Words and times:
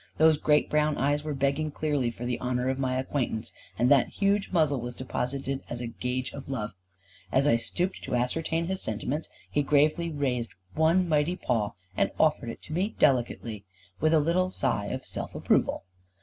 Those 0.17 0.39
great 0.39 0.67
brown 0.67 0.97
eyes 0.97 1.23
were 1.23 1.35
begging 1.35 1.69
clearly 1.69 2.09
for 2.09 2.25
the 2.25 2.39
honour 2.41 2.69
of 2.69 2.79
my 2.79 2.97
acquaintance, 2.97 3.53
and 3.77 3.91
that 3.91 4.07
huge 4.07 4.51
muzzle 4.51 4.81
was 4.81 4.95
deposited 4.95 5.61
as 5.69 5.79
a 5.79 5.85
gage 5.85 6.33
of 6.33 6.49
love. 6.49 6.71
As 7.31 7.47
I 7.47 7.55
stooped 7.55 8.01
to 8.05 8.15
ascertain 8.15 8.65
his 8.65 8.81
sentiments, 8.81 9.29
he 9.51 9.61
gravely 9.61 10.09
raised 10.09 10.55
one 10.73 11.07
mighty 11.07 11.35
paw 11.35 11.73
and 11.95 12.09
offered 12.19 12.49
it 12.49 12.63
to 12.63 12.73
me 12.73 12.95
delicately, 12.97 13.63
with 13.99 14.15
a 14.15 14.19
little 14.19 14.49
sigh 14.49 14.85
of 14.87 15.05
self 15.05 15.35
approval. 15.35 15.83